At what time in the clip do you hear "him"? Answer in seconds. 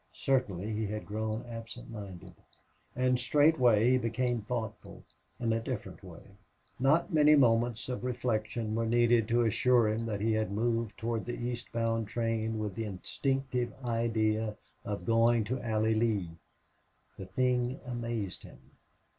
9.87-10.07, 18.41-18.57